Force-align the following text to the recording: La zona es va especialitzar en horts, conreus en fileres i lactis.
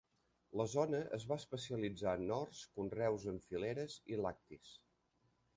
La 0.59 0.63
zona 0.71 1.01
es 1.17 1.25
va 1.31 1.37
especialitzar 1.41 2.15
en 2.21 2.33
horts, 2.37 2.63
conreus 2.79 3.29
en 3.35 3.39
fileres 3.51 4.03
i 4.15 4.21
lactis. 4.27 4.77